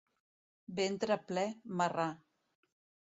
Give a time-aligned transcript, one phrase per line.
[0.79, 1.43] Ventre ple,
[1.83, 2.09] marrà.